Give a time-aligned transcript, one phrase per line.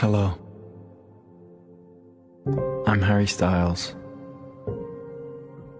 [0.00, 0.36] Hello.
[2.84, 3.94] I'm Harry Styles.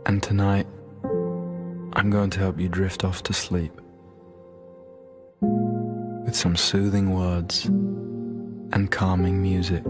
[0.07, 0.69] And tonight,
[1.95, 3.73] I'm going to help you drift off to sleep
[5.41, 9.85] with some soothing words and calming music.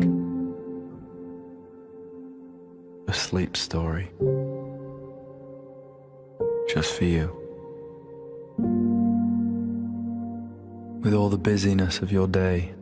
[3.09, 4.11] A sleep story
[6.73, 7.27] just for you.
[11.03, 12.73] With all the busyness of your day,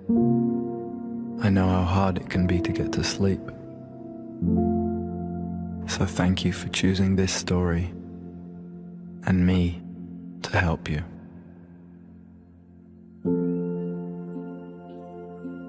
[1.45, 3.41] I know how hard it can be to get to sleep.
[5.89, 7.93] So thank you for choosing this story
[9.27, 9.83] and me
[10.43, 11.03] to help you.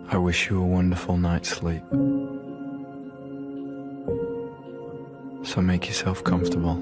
[0.10, 1.82] I wish you a wonderful night's sleep.
[5.44, 6.78] So make yourself comfortable.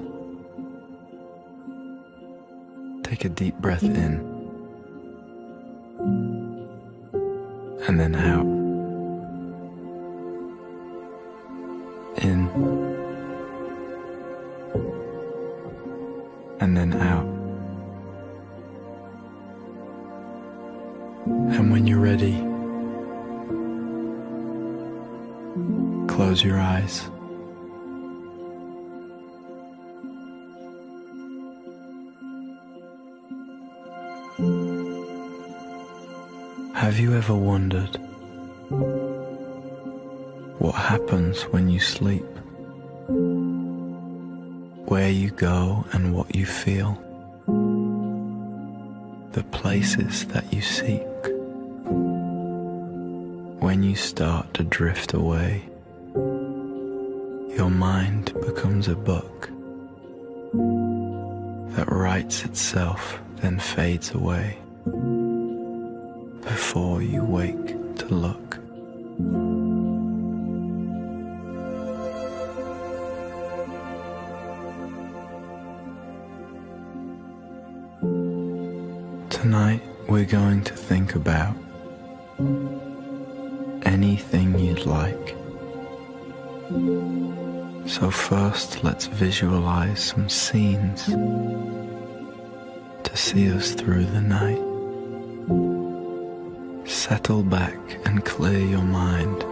[3.04, 4.31] Take a deep breath in
[21.24, 22.36] And when you're ready,
[26.08, 27.08] close your eyes.
[36.74, 37.96] Have you ever wondered
[40.58, 42.26] what happens when you sleep?
[44.88, 46.98] Where you go and what you feel?
[49.32, 51.00] The places that you seek?
[53.62, 55.62] When you start to drift away,
[56.14, 59.48] your mind becomes a book
[61.76, 64.58] that writes itself, then fades away
[66.42, 68.51] before you wake to look.
[89.42, 91.06] Visualize some scenes
[93.02, 94.62] to see us through the night.
[96.88, 99.42] Settle back and clear your mind.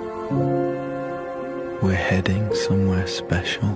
[1.82, 3.74] We're heading somewhere special,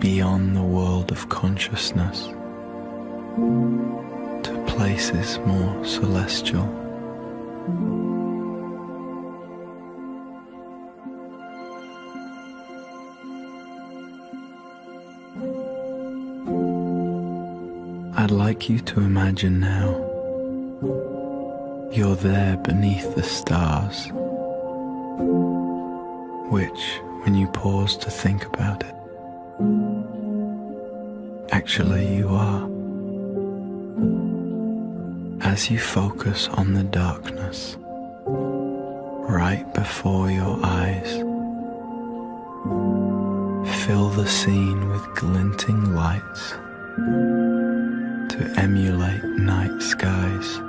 [0.00, 2.26] beyond the world of consciousness,
[4.42, 6.66] to places more celestial.
[18.56, 19.90] Like you to imagine now
[21.92, 24.06] you're there beneath the stars,
[26.50, 28.94] which, when you pause to think about it,
[31.52, 32.62] actually you are.
[35.42, 37.76] As you focus on the darkness
[39.28, 41.12] right before your eyes,
[43.84, 46.54] fill the scene with glinting lights
[48.38, 50.60] to emulate night skies.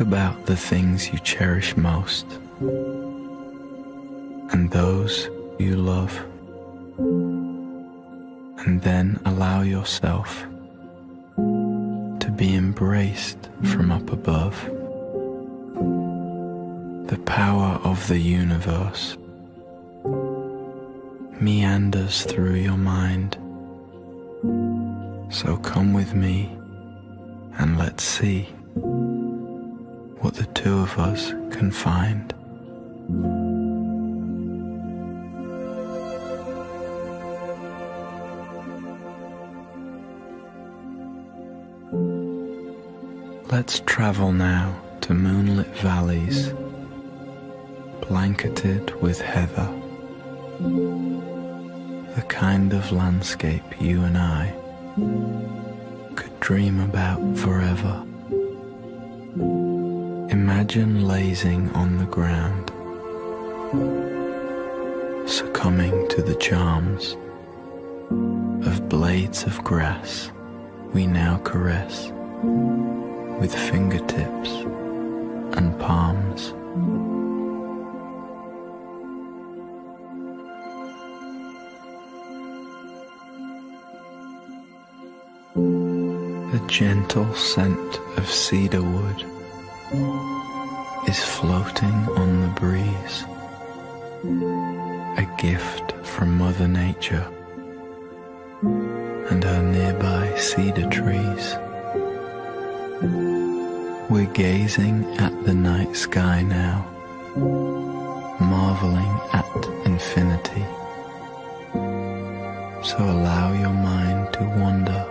[0.00, 2.24] About the things you cherish most
[4.50, 6.18] and those you love.
[8.66, 10.46] And then allow yourself
[11.36, 14.58] to be embraced from up above.
[17.08, 19.18] The power of the universe
[21.38, 23.34] meanders through your mind.
[25.30, 26.50] So come with me
[27.58, 28.48] and let's see
[30.62, 32.34] two of us can find.
[43.50, 46.52] Let's travel now to moonlit valleys
[48.02, 49.68] blanketed with heather,
[52.16, 54.54] the kind of landscape you and I
[56.16, 58.09] could dream about forever.
[60.72, 62.70] Imagine lazing on the ground,
[65.28, 67.16] succumbing to the charms
[68.68, 70.30] of blades of grass
[70.94, 72.12] we now caress
[73.40, 74.50] with fingertips
[75.58, 76.52] and palms.
[86.52, 90.29] The gentle scent of cedar wood
[91.10, 93.24] is floating on the breeze,
[95.18, 97.26] a gift from Mother Nature
[99.30, 101.56] and her nearby cedar trees.
[104.08, 106.86] We're gazing at the night sky now,
[108.40, 109.52] marveling at
[109.86, 110.64] infinity.
[112.88, 115.02] So allow your mind to wander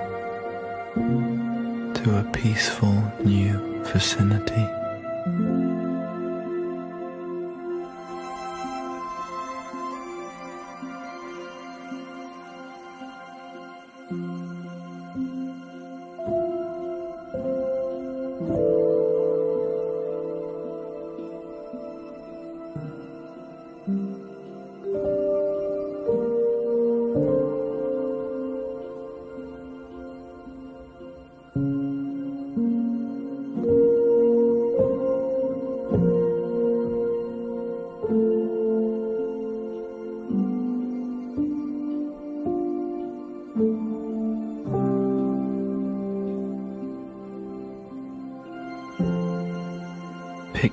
[1.99, 4.78] to a peaceful new vicinity.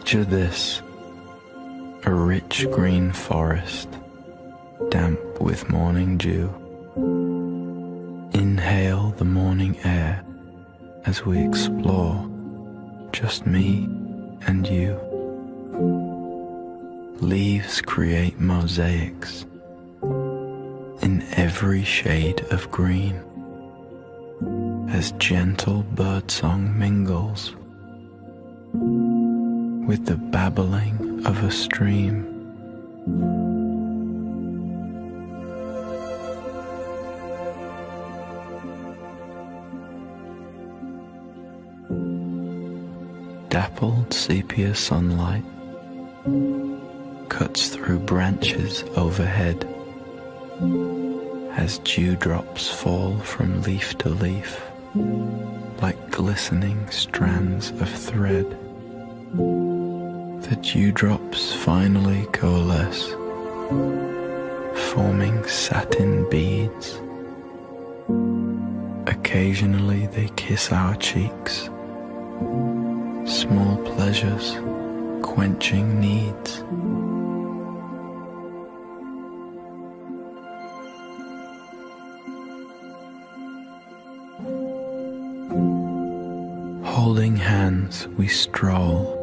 [0.06, 0.82] Picture this
[2.04, 3.88] a rich green forest,
[4.88, 6.48] damp with morning dew.
[8.32, 10.24] Inhale the morning air
[11.06, 12.24] as we explore,
[13.10, 13.86] just me
[14.46, 14.96] and you.
[17.18, 19.44] Leaves create mosaics
[21.02, 23.16] in every shade of green
[24.88, 27.56] as gentle birdsong mingles
[29.86, 32.24] with the babbling of a stream.
[43.48, 45.44] Dappled sepia sunlight
[47.28, 49.68] cuts through branches overhead
[51.52, 54.60] as dewdrops fall from leaf to leaf
[55.80, 58.46] like glistening strands of thread.
[60.48, 63.10] The dewdrops finally coalesce,
[64.92, 67.00] forming satin beads.
[69.08, 71.64] Occasionally they kiss our cheeks,
[73.24, 74.54] small pleasures
[75.22, 76.62] quenching needs.
[86.88, 89.15] Holding hands, we stroll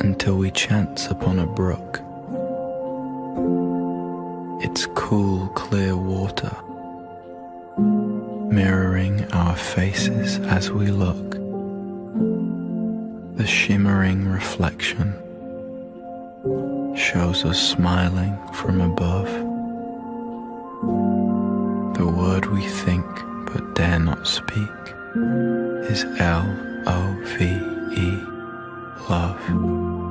[0.00, 2.00] until we chance upon a brook.
[4.62, 6.54] Its cool, clear water
[8.50, 11.30] mirroring our faces as we look.
[13.36, 15.14] The shimmering reflection
[16.96, 19.28] shows us smiling from above.
[21.96, 23.06] The word we think
[23.52, 24.60] but dare not speak
[25.90, 26.44] is L
[26.86, 27.44] O V
[27.96, 28.39] E,
[29.08, 30.09] love.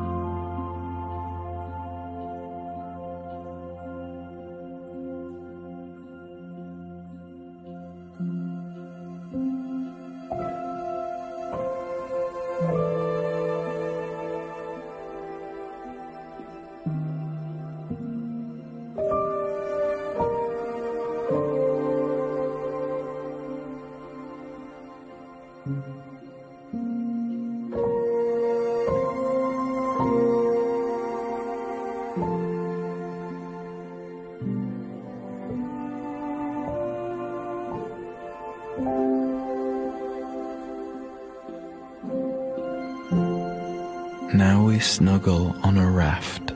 [45.99, 46.51] Raft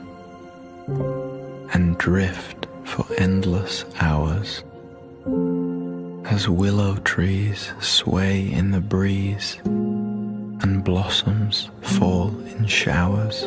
[1.74, 4.64] and drift for endless hours
[6.24, 13.42] as willow trees sway in the breeze and blossoms fall in showers.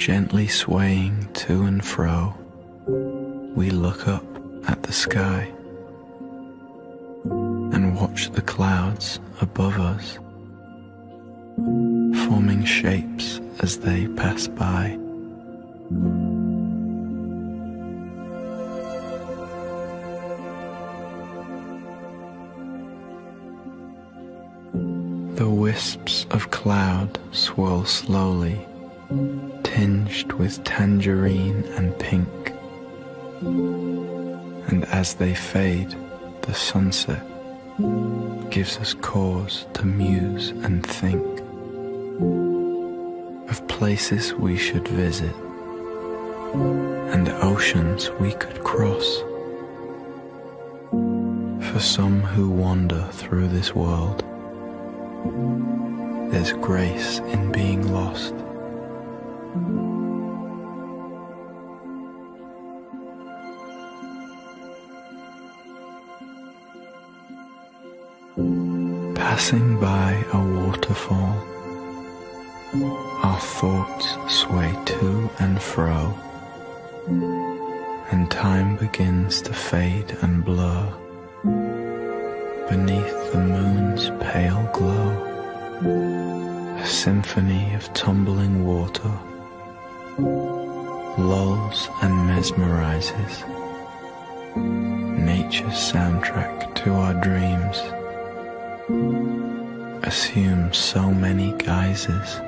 [0.00, 2.32] Gently swaying to and fro,
[3.56, 4.24] we look up
[4.68, 5.50] at the sky
[7.74, 10.20] and watch the clouds above us
[12.24, 14.96] forming shapes as they pass by.
[25.34, 28.64] The wisps of cloud swirl slowly,
[29.64, 32.52] tinged with tangerine and pink.
[33.40, 35.94] And as they fade,
[36.42, 37.22] the sunset
[38.50, 41.37] gives us cause to muse and think
[43.48, 45.34] of places we should visit
[47.12, 49.22] and oceans we could cross.
[51.72, 54.24] For some who wander through this world,
[56.30, 58.34] there's grace in being lost.
[69.14, 69.97] Passing by
[75.40, 76.14] and fro,
[78.10, 80.92] and time begins to fade and blur
[82.68, 85.24] beneath the moon's pale glow.
[86.80, 89.12] A symphony of tumbling water
[91.18, 93.44] lulls and mesmerizes.
[94.56, 97.78] Nature's soundtrack to our dreams
[100.04, 102.40] assumes so many guises.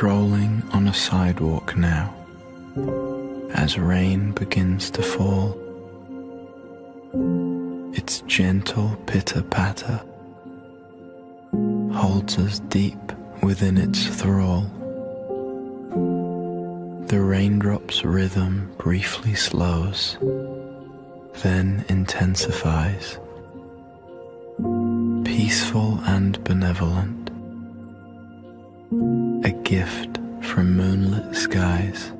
[0.00, 2.10] Strolling on a sidewalk now
[3.52, 5.54] as rain begins to fall.
[7.92, 10.00] Its gentle pitter patter
[11.92, 14.62] holds us deep within its thrall.
[17.08, 20.16] The raindrops' rhythm briefly slows,
[21.42, 23.18] then intensifies,
[25.26, 27.19] peaceful and benevolent
[29.70, 32.10] gift from moonlit skies.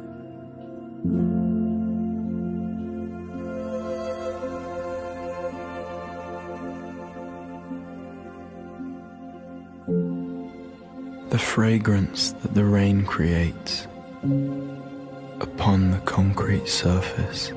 [11.31, 13.89] The fragrance that the rain creates
[15.41, 17.51] upon the concrete surface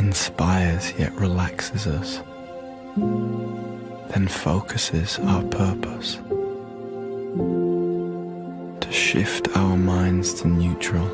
[0.00, 2.20] inspires yet relaxes us,
[4.10, 6.18] then focuses our purpose
[9.14, 11.06] shift our minds to neutral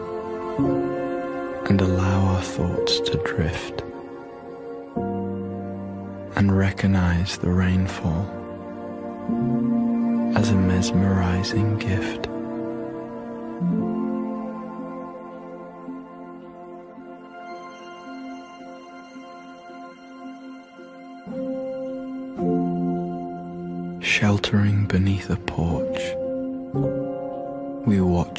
[1.68, 3.82] and allow our thoughts to drift
[6.34, 8.24] and recognize the rainfall
[10.34, 12.24] as a mesmerizing gift.
[24.02, 25.89] Sheltering beneath a porch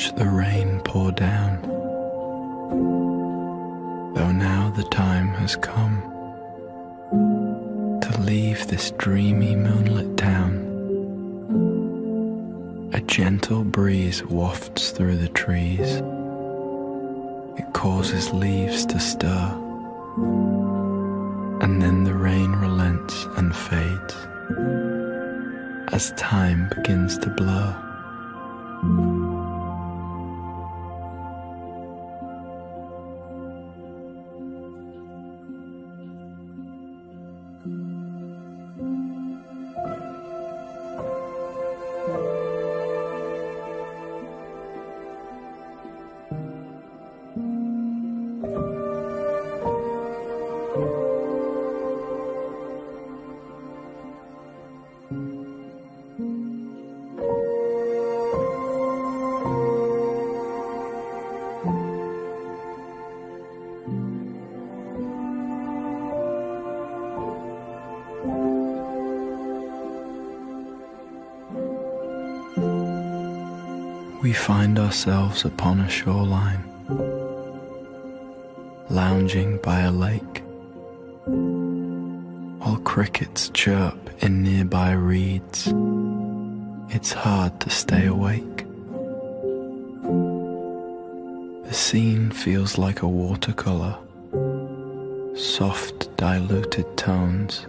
[0.02, 1.62] watch the rain pour down.
[4.16, 6.02] Though now the time has come
[8.02, 10.54] to leave this dreamy moonlit town,
[12.94, 16.02] a gentle breeze wafts through the trees.
[17.60, 19.54] It causes leaves to stir,
[21.62, 24.16] and then the rain relents and fades
[25.94, 29.21] as time begins to blur.
[74.42, 76.64] Find ourselves upon a shoreline,
[78.90, 80.42] lounging by a lake,
[82.58, 85.72] while crickets chirp in nearby reeds.
[86.90, 88.66] It's hard to stay awake.
[91.68, 93.96] The scene feels like a watercolor,
[95.36, 97.68] soft diluted tones.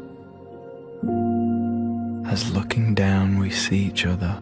[2.32, 4.40] As looking down we see each other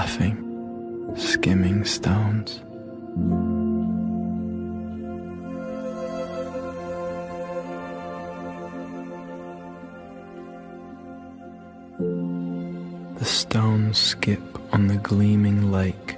[0.00, 2.62] laughing, skimming stones.
[13.18, 14.40] The stones skip
[14.72, 16.16] on the gleaming lake,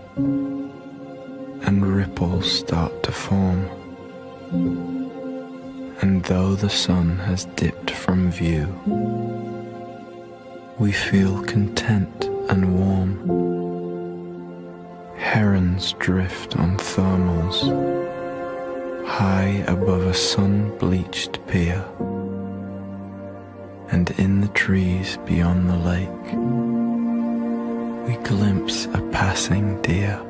[1.66, 3.62] and ripples start to form.
[6.02, 8.66] And though the sun has dipped from view,
[10.78, 13.61] we feel content and warm.
[15.32, 17.62] Herons drift on thermals
[19.06, 21.82] high above a sun bleached pier,
[23.88, 26.26] and in the trees beyond the lake,
[28.06, 30.20] we glimpse a passing deer.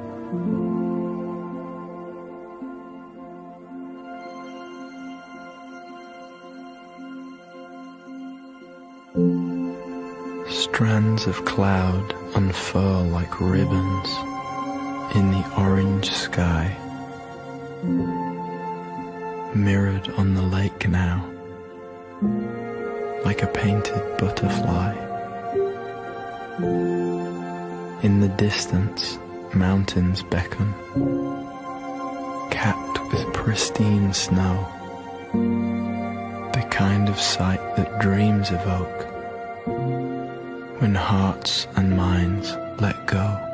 [10.49, 14.09] Strands of cloud unfurl like ribbons
[15.15, 16.75] in the orange sky,
[19.55, 21.29] mirrored on the lake now,
[23.25, 24.95] like a painted butterfly.
[28.03, 29.19] In the distance,
[29.55, 30.73] mountains beckon,
[32.51, 34.67] capped with pristine snow,
[36.55, 39.09] the kind of sight that dreams evoke
[40.81, 43.52] when hearts and minds let go.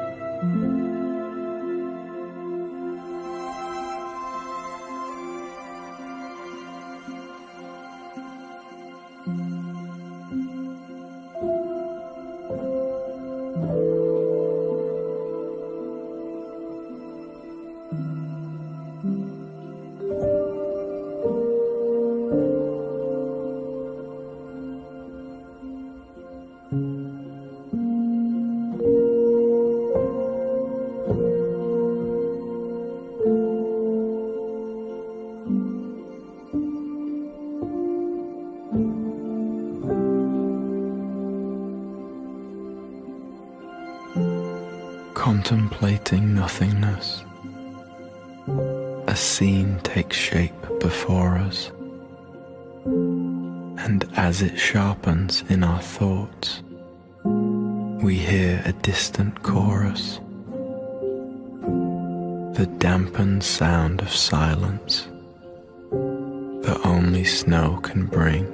[66.84, 68.46] Only snow can bring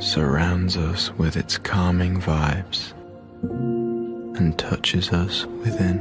[0.00, 2.92] surrounds us with its calming vibes
[4.38, 5.98] and touches us within.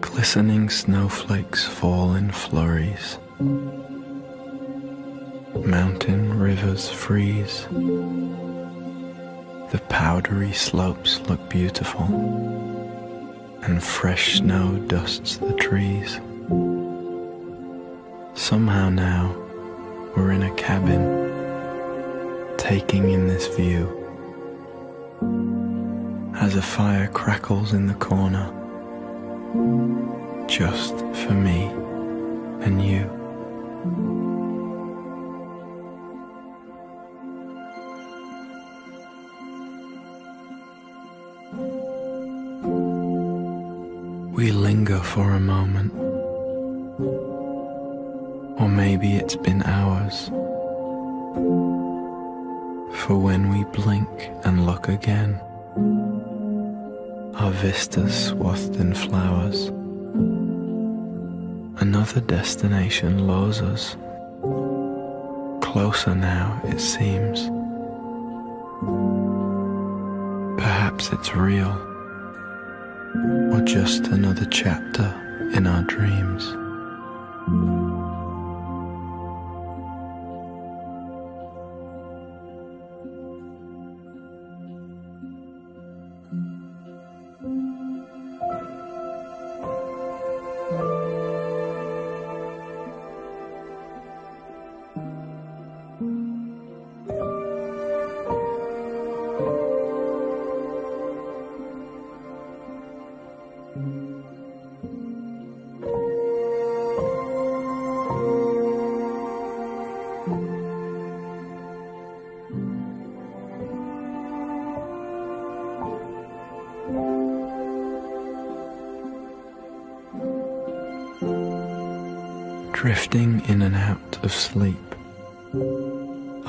[0.00, 3.18] Glistening snowflakes fall in flurries.
[5.64, 7.66] Mountain rivers freeze.
[9.70, 12.02] The powdery slopes look beautiful,
[13.62, 16.16] and fresh snow dusts the trees.
[18.34, 19.36] Somehow now
[20.16, 21.30] we're in a cabin,
[22.58, 23.88] taking in this view.
[26.34, 28.50] As a fire crackles in the corner,
[30.48, 31.66] just for me
[32.64, 34.31] and you.
[45.12, 45.92] For a moment
[48.58, 50.28] or maybe it's been hours.
[53.00, 55.38] For when we blink and look again,
[57.34, 59.66] our vistas swathed in flowers,
[61.82, 63.96] another destination lures us.
[65.60, 67.50] Closer now, it seems.
[70.58, 71.91] Perhaps it's real,
[73.72, 75.10] just another chapter
[75.54, 76.61] in our dreams.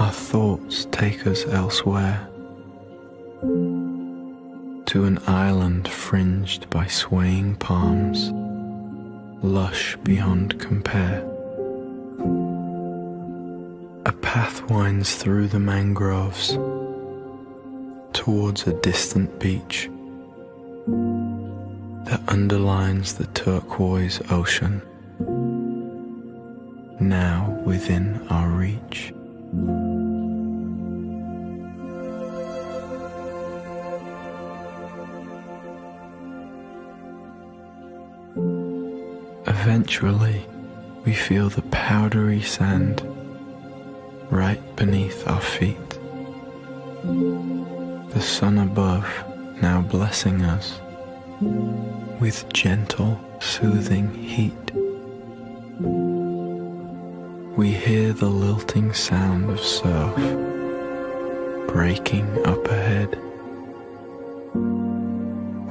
[0.04, 2.28] Our thoughts take us elsewhere
[4.86, 8.30] to an island fringed by swaying palms,
[9.42, 11.20] lush beyond compare.
[14.06, 16.58] A path winds through the mangroves
[18.12, 19.90] towards a distant beach
[22.08, 24.82] that underlines the turquoise ocean
[27.00, 29.14] now within our reach.
[39.84, 40.48] Eventually,
[41.04, 43.02] we feel the powdery sand
[44.32, 45.90] right beneath our feet.
[48.14, 49.06] The sun above
[49.62, 50.80] now blessing us
[52.22, 54.72] with gentle, soothing heat.
[57.58, 60.16] We hear the lilting sound of surf
[61.68, 63.20] breaking up ahead,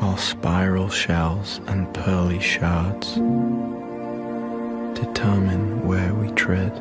[0.03, 3.19] while spiral shells and pearly shards
[5.05, 6.73] determine where we tread.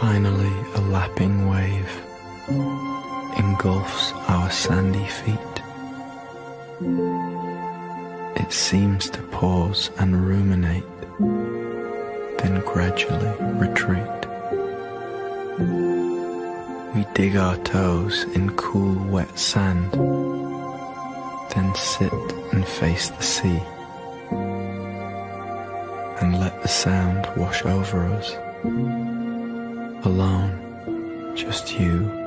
[0.00, 1.92] Finally, a lapping wave
[3.36, 5.54] engulfs our sandy feet.
[8.42, 10.84] It seems to pause and ruminate,
[12.38, 14.15] then gradually retreat.
[17.16, 19.90] Dig our toes in cool, wet sand,
[21.54, 22.12] then sit
[22.52, 23.58] and face the sea,
[26.20, 28.36] and let the sound wash over us.
[30.04, 32.25] Alone, just you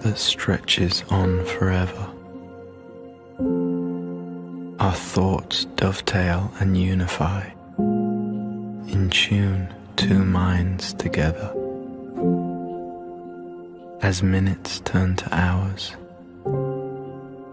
[0.00, 2.06] that stretches on forever.
[4.80, 11.52] Our thoughts dovetail and unify, in tune, two minds together.
[14.00, 15.96] As minutes turn to hours,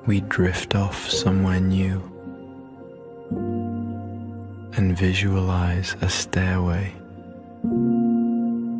[0.05, 1.99] we drift off somewhere new
[4.77, 6.93] and visualize a stairway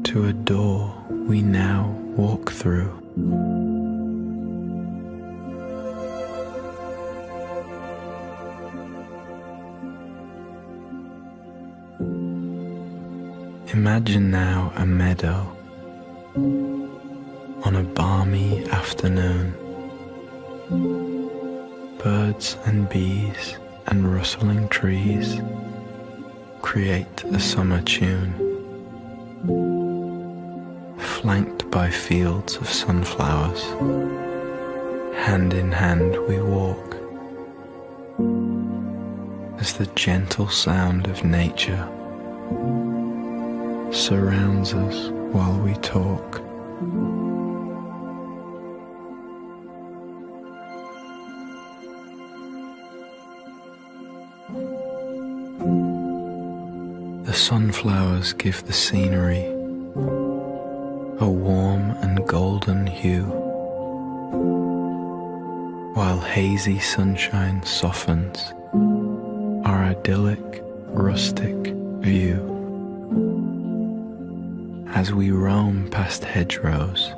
[0.04, 2.92] to a door we now walk through.
[13.74, 15.52] Imagine now a meadow
[17.66, 19.56] on a balmy afternoon.
[22.04, 23.58] Birds and bees
[23.88, 25.42] and rustling trees
[26.62, 28.45] create a summer tune
[31.26, 33.64] flanked by fields of sunflowers.
[35.26, 36.94] Hand in hand we walk
[39.60, 41.84] as the gentle sound of nature
[43.92, 46.44] surrounds us while we talk.
[57.26, 59.55] The sunflowers give the scenery
[61.26, 63.26] a warm and golden hue,
[65.96, 68.54] while hazy sunshine softens
[69.66, 71.56] our idyllic rustic
[72.02, 72.38] view.
[74.94, 77.12] As we roam past hedgerows,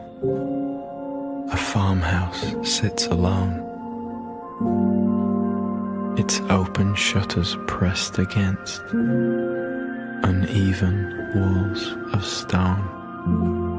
[1.52, 3.60] a farmhouse sits alone,
[6.18, 8.82] its open shutters pressed against
[10.24, 10.96] uneven
[11.36, 13.77] walls of stone.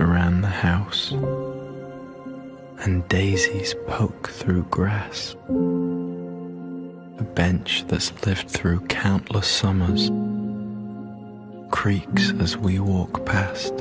[0.00, 1.12] Around the house,
[2.80, 5.36] and daisies poke through grass.
[7.18, 10.10] A bench that's lived through countless summers
[11.70, 13.74] creaks as we walk past.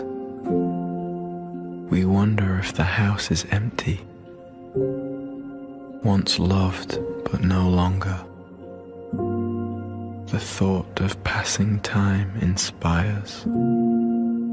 [1.89, 4.01] We wonder if the house is empty,
[6.03, 6.99] once loved
[7.31, 8.19] but no longer.
[10.27, 13.45] The thought of passing time inspires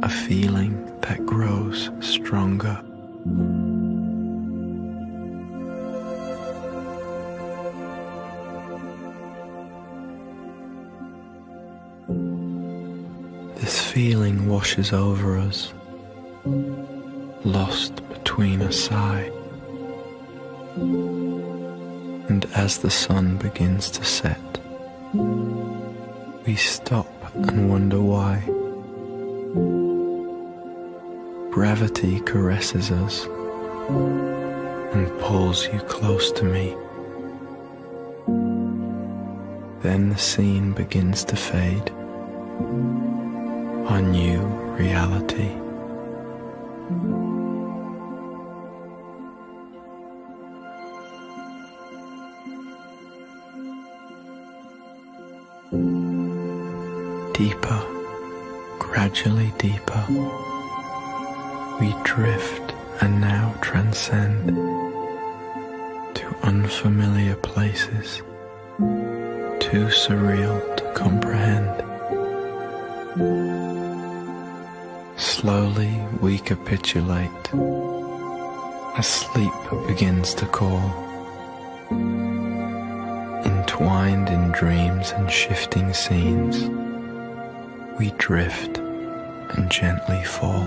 [0.02, 2.80] a feeling that grows stronger.
[13.56, 15.72] This feeling washes over us,
[17.44, 19.30] lost between a sigh.
[22.28, 24.38] And as the sun begins to set,
[26.46, 28.42] we stop and wonder why.
[31.52, 33.26] Gravity caresses us
[34.94, 36.74] and pulls you close to me.
[39.82, 41.90] Then the scene begins to fade.
[43.90, 44.40] A new
[44.78, 45.61] reality.
[84.72, 86.64] And shifting scenes,
[87.98, 90.64] we drift and gently fall.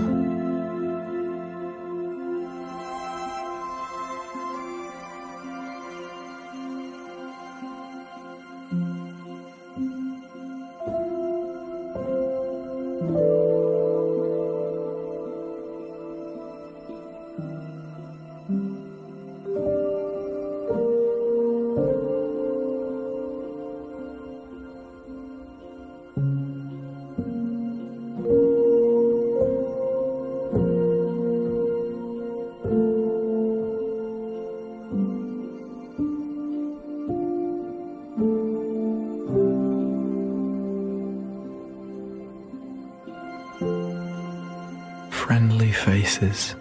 [46.16, 46.56] Faces,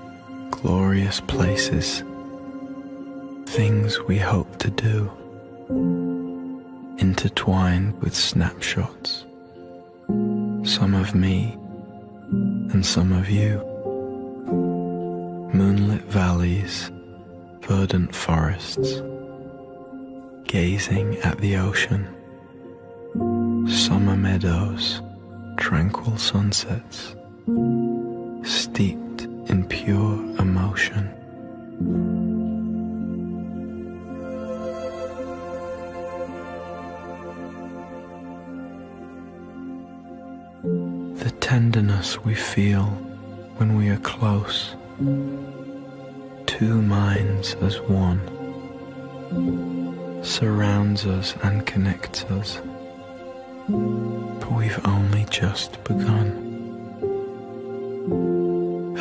[0.52, 2.04] glorious places,
[3.46, 5.10] things we hope to do,
[6.98, 9.26] intertwined with snapshots,
[10.64, 11.58] some of me
[12.74, 13.62] and some of you,
[15.54, 16.92] moonlit valleys,
[17.62, 19.02] verdant forests,
[20.44, 22.06] gazing at the ocean,
[23.70, 25.02] summer meadows,
[25.58, 27.16] tranquil sunsets
[28.44, 29.05] steeped
[29.64, 31.10] pure emotion.
[41.16, 42.86] The tenderness we feel
[43.58, 44.76] when we are close,
[46.46, 48.20] two minds as one,
[50.24, 52.62] surrounds us and connects us,
[53.68, 56.45] but we've only just begun.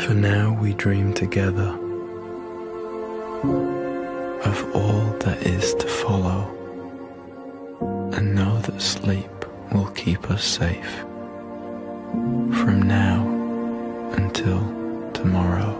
[0.05, 1.71] For now we dream together
[4.45, 6.51] of all that is to follow
[8.12, 9.31] and know that sleep
[9.73, 10.99] will keep us safe
[12.61, 13.27] from now
[14.12, 14.61] until
[15.14, 15.73] tomorrow.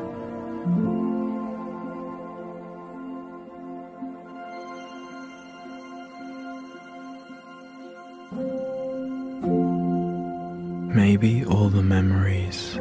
[10.95, 12.79] Maybe all the memories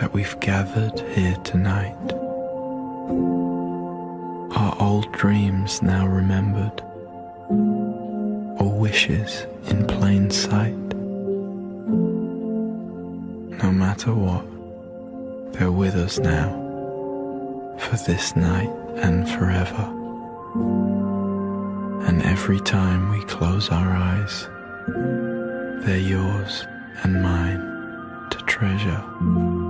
[0.00, 1.96] that we've gathered here tonight
[4.56, 6.80] are old dreams now remembered
[8.60, 10.76] or wishes in plain sight.
[13.60, 14.44] No matter what,
[15.54, 16.48] they're with us now
[17.80, 19.92] for this night and forever.
[22.06, 24.48] And every time we close our eyes,
[25.84, 26.64] they're yours
[27.02, 27.60] and mine
[28.30, 29.67] to treasure.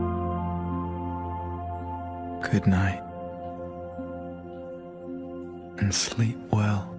[2.50, 3.02] Good night
[5.78, 6.97] and sleep well.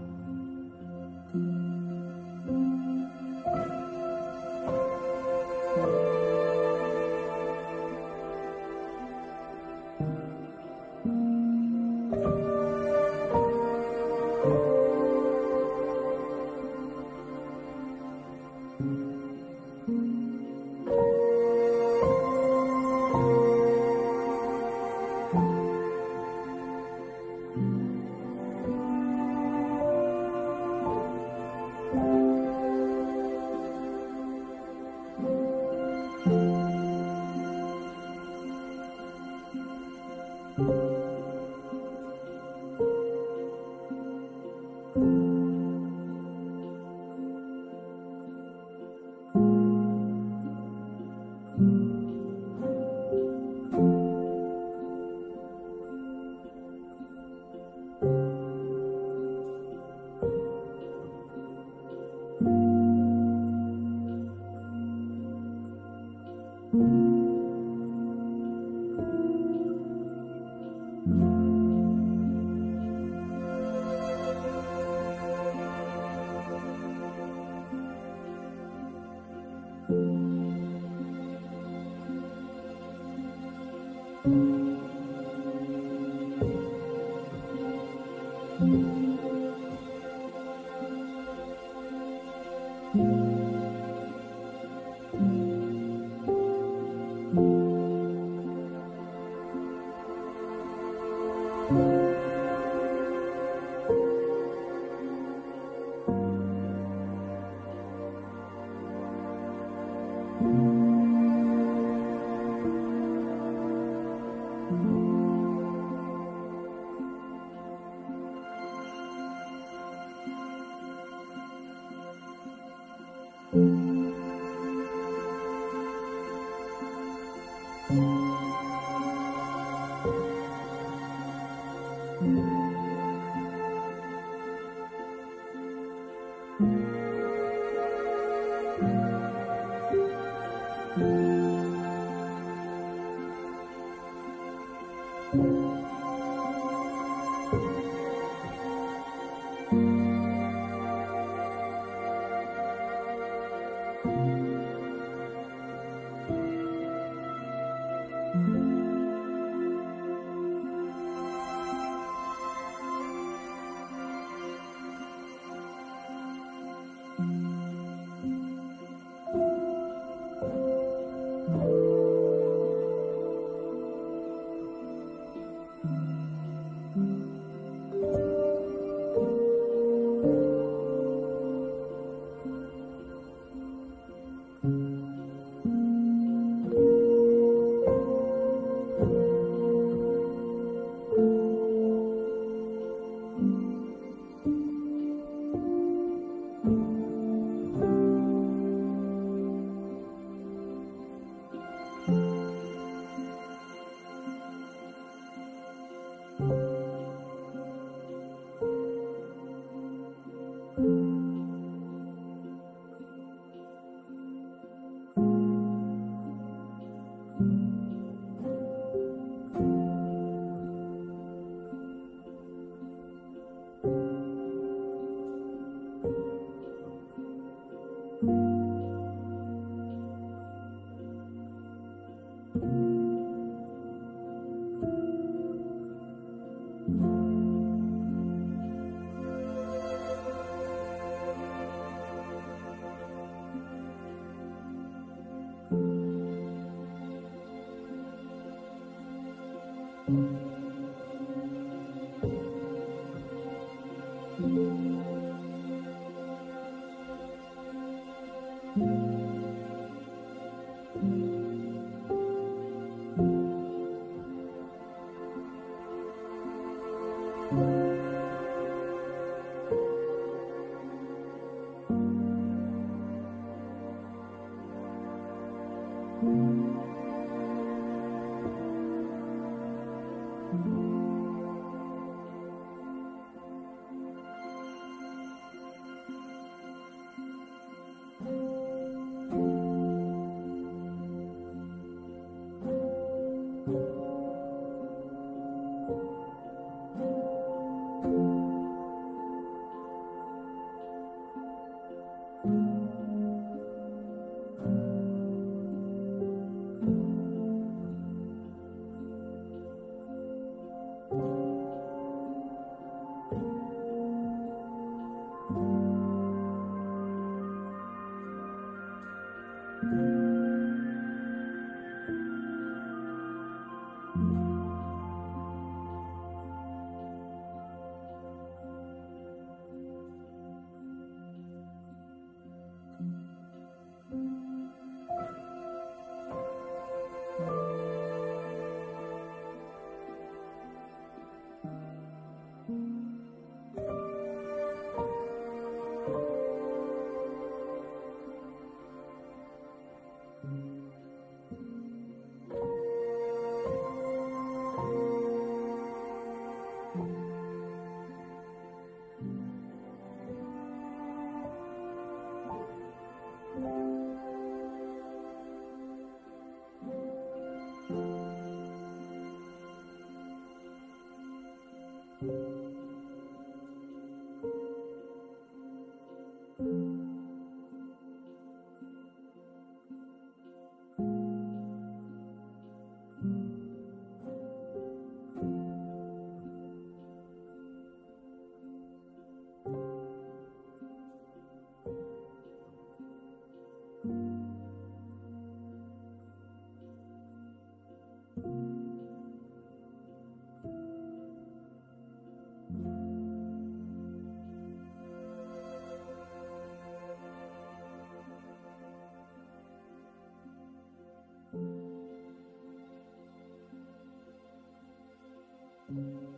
[415.92, 416.29] You.